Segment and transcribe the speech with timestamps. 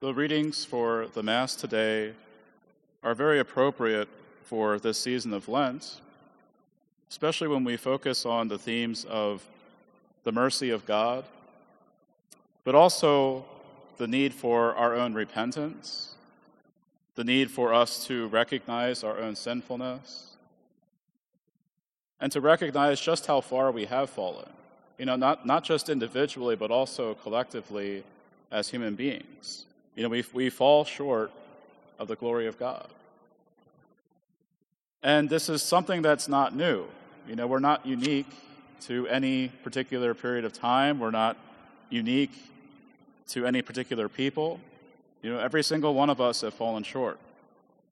[0.00, 2.14] The readings for the Mass today
[3.02, 4.08] are very appropriate
[4.44, 6.00] for this season of Lent,
[7.10, 9.46] especially when we focus on the themes of
[10.24, 11.26] the mercy of God,
[12.64, 13.44] but also
[13.98, 16.14] the need for our own repentance,
[17.14, 20.34] the need for us to recognize our own sinfulness,
[22.22, 24.48] and to recognize just how far we have fallen.
[24.96, 28.02] You know, not, not just individually, but also collectively
[28.50, 29.66] as human beings.
[29.94, 31.32] You know, we, we fall short
[31.98, 32.88] of the glory of God.
[35.02, 36.84] And this is something that's not new.
[37.26, 38.30] You know, we're not unique
[38.82, 40.98] to any particular period of time.
[40.98, 41.36] We're not
[41.90, 42.32] unique
[43.28, 44.60] to any particular people.
[45.22, 47.18] You know, every single one of us have fallen short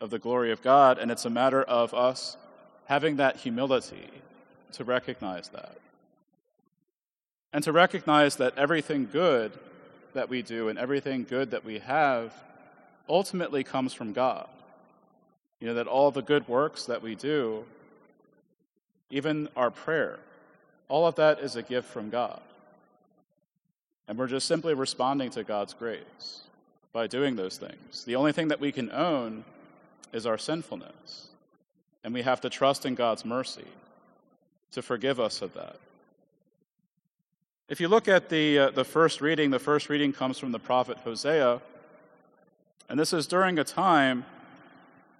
[0.00, 2.36] of the glory of God, and it's a matter of us
[2.86, 4.08] having that humility
[4.72, 5.78] to recognize that.
[7.52, 9.52] And to recognize that everything good
[10.14, 12.32] that we do and everything good that we have
[13.08, 14.48] ultimately comes from God.
[15.60, 17.64] You know, that all the good works that we do,
[19.10, 20.18] even our prayer,
[20.88, 22.40] all of that is a gift from God.
[24.08, 26.40] And we're just simply responding to God's grace
[26.92, 28.04] by doing those things.
[28.04, 29.44] The only thing that we can own
[30.12, 31.28] is our sinfulness.
[32.04, 33.68] And we have to trust in God's mercy
[34.72, 35.76] to forgive us of that.
[37.68, 40.58] If you look at the, uh, the first reading, the first reading comes from the
[40.58, 41.60] prophet Hosea.
[42.88, 44.24] And this is during a time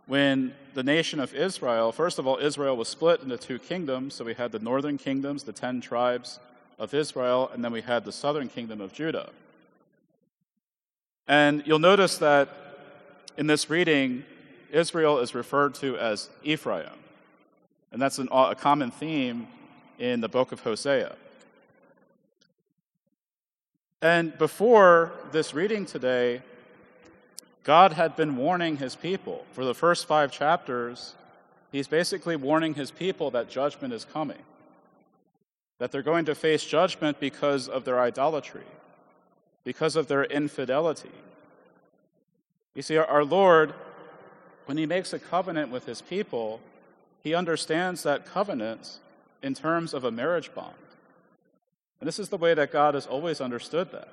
[0.07, 4.15] when the nation of Israel, first of all, Israel was split into two kingdoms.
[4.15, 6.41] So we had the northern kingdoms, the ten tribes
[6.79, 9.31] of Israel, and then we had the southern kingdom of Judah.
[11.29, 12.49] And you'll notice that
[13.39, 14.25] in this reading,
[14.73, 16.99] Israel is referred to as Ephraim.
[17.93, 19.47] And that's an, a common theme
[19.99, 21.15] in the book of Hosea.
[24.03, 26.43] And before this reading today,
[27.63, 29.47] God had been warning his people.
[29.53, 31.15] For the first five chapters,
[31.71, 34.43] he's basically warning his people that judgment is coming,
[35.79, 38.67] that they're going to face judgment because of their idolatry,
[39.63, 41.09] because of their infidelity.
[42.75, 43.73] You see, our Lord,
[44.67, 46.59] when he makes a covenant with his people,
[47.23, 48.99] he understands that covenant
[49.45, 50.75] in terms of a marriage bond.
[52.03, 54.09] And this is the way that God has always understood that.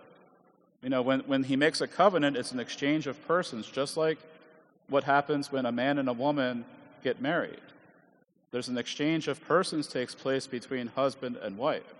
[0.83, 4.19] You know, when, when he makes a covenant, it's an exchange of persons, just like
[4.89, 6.66] what happens when a man and a woman
[7.03, 7.61] get married.
[8.51, 11.95] There's an exchange of persons takes place between husband and wife.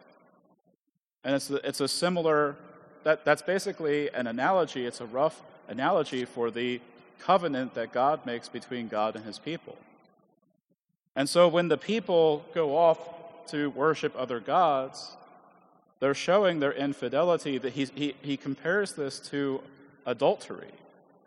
[1.24, 2.56] And it's it's a similar,
[3.04, 6.82] that, that's basically an analogy, it's a rough analogy for the
[7.20, 9.76] covenant that God makes between God and his people.
[11.16, 13.00] And so when the people go off
[13.48, 15.16] to worship other gods,
[16.00, 17.58] they're showing their infidelity.
[17.58, 19.62] That he, he, he compares this to
[20.06, 20.72] adultery,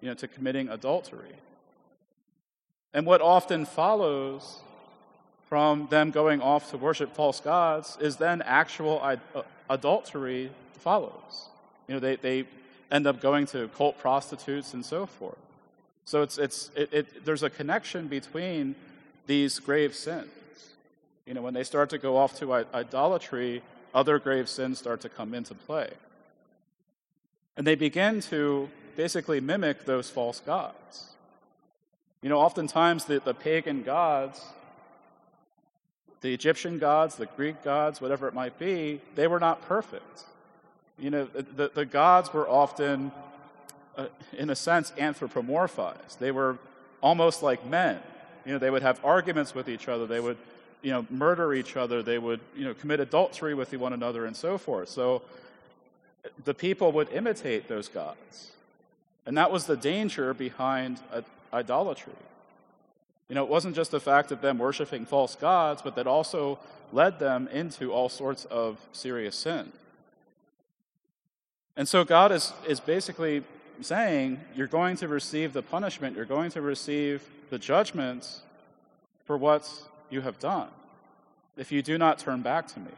[0.00, 1.36] you know, to committing adultery.
[2.94, 4.60] And what often follows
[5.48, 9.16] from them going off to worship false gods is then actual uh,
[9.68, 11.48] adultery follows.
[11.88, 12.44] You know, they, they
[12.90, 15.36] end up going to cult prostitutes and so forth.
[16.04, 18.74] So it's, it's, it, it, there's a connection between
[19.26, 20.28] these grave sins.
[21.26, 23.62] You know, when they start to go off to idolatry,
[23.94, 25.90] other grave sins start to come into play.
[27.56, 31.14] And they begin to basically mimic those false gods.
[32.22, 34.40] You know, oftentimes the, the pagan gods,
[36.20, 40.24] the Egyptian gods, the Greek gods, whatever it might be, they were not perfect.
[40.98, 43.10] You know, the, the gods were often,
[43.96, 46.18] uh, in a sense, anthropomorphized.
[46.18, 46.58] They were
[47.00, 47.98] almost like men.
[48.46, 50.06] You know, they would have arguments with each other.
[50.06, 50.38] They would
[50.82, 52.02] you know, murder each other.
[52.02, 54.88] They would, you know, commit adultery with one another and so forth.
[54.88, 55.22] So
[56.44, 58.50] the people would imitate those gods.
[59.26, 61.00] And that was the danger behind
[61.52, 62.12] idolatry.
[63.28, 66.58] You know, it wasn't just the fact of them worshiping false gods, but that also
[66.92, 69.72] led them into all sorts of serious sin.
[71.76, 73.44] And so God is, is basically
[73.80, 78.42] saying, you're going to receive the punishment, you're going to receive the judgments
[79.24, 80.68] for what's you have done
[81.56, 82.92] if you do not turn back to me.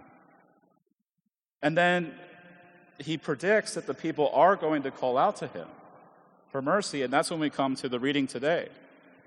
[1.62, 2.14] And then
[2.98, 5.66] he predicts that the people are going to call out to him
[6.50, 7.02] for mercy.
[7.02, 8.68] And that's when we come to the reading today,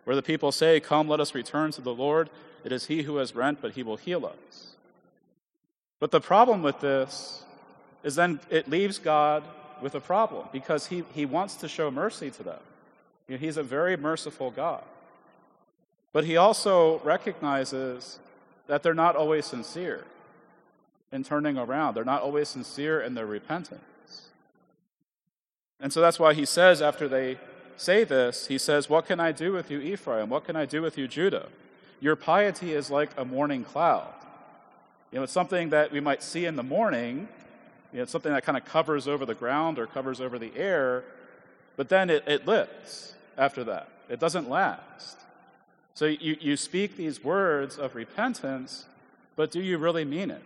[0.06, 2.30] where the people say, Come, let us return to the Lord.
[2.64, 4.76] It is he who has rent, but he will heal us.
[6.00, 7.44] But the problem with this
[8.04, 9.44] is then it leaves God
[9.82, 12.60] with a problem because he, he wants to show mercy to them.
[13.28, 14.84] You know, he's a very merciful God.
[16.14, 18.20] But he also recognizes
[18.68, 20.06] that they're not always sincere
[21.12, 24.30] in turning around, they're not always sincere in their repentance.
[25.80, 27.38] And so that's why he says, after they
[27.78, 30.30] say this, he says, What can I do with you, Ephraim?
[30.30, 31.48] What can I do with you, Judah?
[32.00, 34.14] Your piety is like a morning cloud.
[35.12, 37.28] You know, it's something that we might see in the morning.
[37.92, 40.52] You know, it's something that kind of covers over the ground or covers over the
[40.56, 41.04] air,
[41.76, 43.90] but then it, it lifts after that.
[44.10, 45.18] It doesn't last.
[45.98, 48.86] So you, you speak these words of repentance,
[49.36, 50.44] but do you really mean it?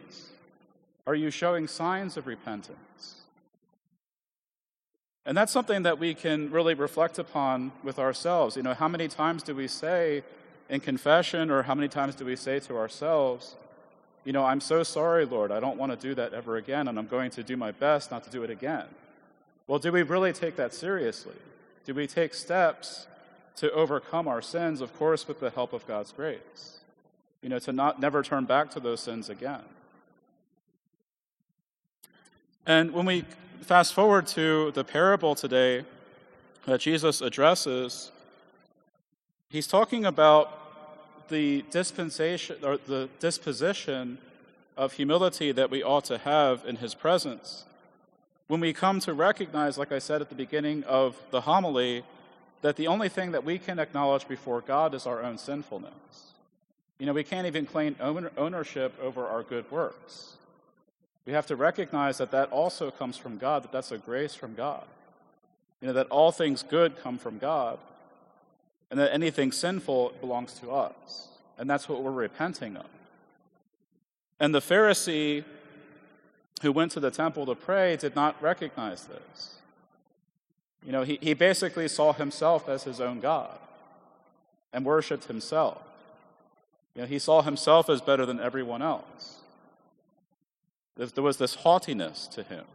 [1.06, 3.16] Are you showing signs of repentance?
[5.26, 8.56] And that's something that we can really reflect upon with ourselves.
[8.56, 10.24] You know, how many times do we say
[10.70, 13.56] in confession, or how many times do we say to ourselves,
[14.24, 16.98] You know, I'm so sorry, Lord, I don't want to do that ever again, and
[16.98, 18.86] I'm going to do my best not to do it again?
[19.68, 21.36] Well, do we really take that seriously?
[21.84, 23.08] Do we take steps
[23.58, 26.80] to overcome our sins, of course, with the help of God's grace?
[27.42, 29.62] You know, to not never turn back to those sins again.
[32.66, 33.26] And when we
[33.62, 35.84] fast forward to the parable today
[36.66, 38.12] that Jesus addresses,
[39.50, 44.20] he's talking about the dispensation or the disposition
[44.78, 47.66] of humility that we ought to have in his presence.
[48.48, 52.04] When we come to recognize, like I said at the beginning of the homily,
[52.62, 55.94] that the only thing that we can acknowledge before God is our own sinfulness.
[57.00, 60.36] You know, we can't even claim ownership over our good works.
[61.26, 64.54] We have to recognize that that also comes from God, that that's a grace from
[64.54, 64.84] God.
[65.82, 67.80] You know, that all things good come from God,
[68.92, 71.30] and that anything sinful belongs to us.
[71.58, 72.86] And that's what we're repenting of.
[74.40, 75.44] And the Pharisee
[76.62, 79.56] who went to the temple to pray did not recognize this.
[80.86, 83.58] You know, he, he basically saw himself as his own God
[84.74, 85.82] and worshiped himself.
[86.96, 89.38] You know, he saw himself as better than everyone else.
[90.96, 92.66] There was this haughtiness to him.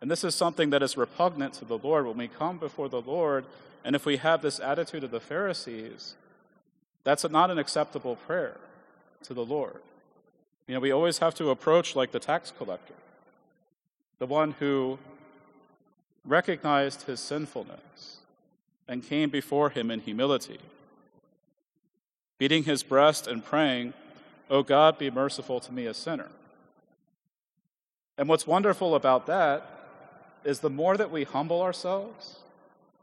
[0.00, 2.06] And this is something that is repugnant to the Lord.
[2.06, 3.44] When we come before the Lord,
[3.84, 6.14] and if we have this attitude of the Pharisees,
[7.04, 8.56] that's not an acceptable prayer
[9.22, 9.80] to the Lord.
[10.66, 12.94] You know, we always have to approach like the tax collector,
[14.18, 14.98] the one who
[16.26, 18.18] recognized his sinfulness
[18.88, 20.58] and came before him in humility,
[22.38, 23.94] beating his breast and praying,
[24.50, 26.28] O God, be merciful to me, a sinner.
[28.18, 29.68] And what's wonderful about that
[30.44, 32.36] is the more that we humble ourselves,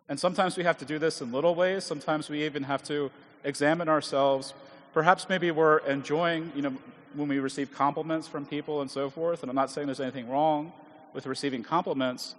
[0.09, 3.11] and sometimes we have to do this in little ways, sometimes we even have to
[3.43, 4.53] examine ourselves.
[4.93, 6.73] Perhaps maybe we're enjoying, you know,
[7.13, 10.29] when we receive compliments from people and so forth, and I'm not saying there's anything
[10.29, 10.71] wrong
[11.13, 12.35] with receiving compliments,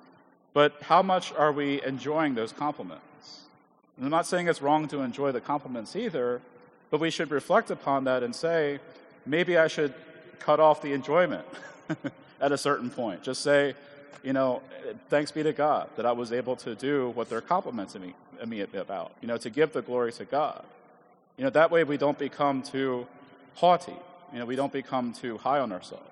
[0.55, 3.43] but how much are we enjoying those compliments?
[3.99, 6.41] And I'm not saying it's wrong to enjoy the compliments either,
[6.91, 8.81] but we should reflect upon that and say,
[9.27, 9.93] maybe I should
[10.39, 11.45] cut off the enjoyment.
[12.41, 13.23] at a certain point.
[13.23, 13.75] Just say,
[14.23, 14.63] you know,
[15.09, 18.15] thanks be to God that I was able to do what they're complimenting me,
[18.47, 20.65] me about, you know, to give the glory to God.
[21.37, 23.07] You know, that way we don't become too
[23.55, 23.97] haughty.
[24.33, 26.05] You know, we don't become too high on ourselves.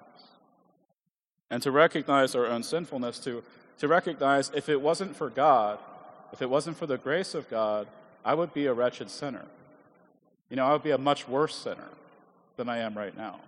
[1.51, 3.43] And to recognize our own sinfulness, to,
[3.79, 5.79] to recognize if it wasn't for God,
[6.33, 7.87] if it wasn't for the grace of God,
[8.25, 9.45] I would be a wretched sinner.
[10.49, 11.89] You know, I would be a much worse sinner
[12.57, 13.41] than I am right now.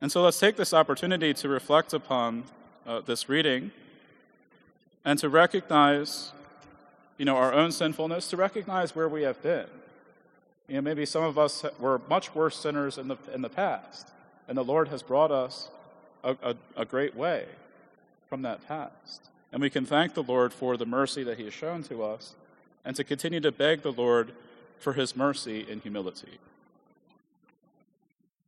[0.00, 2.44] And so let's take this opportunity to reflect upon
[2.86, 3.70] uh, this reading
[5.04, 6.32] and to recognize,
[7.16, 9.66] you know, our own sinfulness, to recognize where we have been.
[10.68, 14.08] You know, maybe some of us were much worse sinners in the, in the past,
[14.48, 15.68] and the Lord has brought us
[16.22, 17.46] a, a, a great way
[18.28, 19.22] from that past.
[19.52, 22.34] And we can thank the Lord for the mercy that He has shown to us,
[22.84, 24.32] and to continue to beg the Lord
[24.78, 26.38] for His mercy in humility.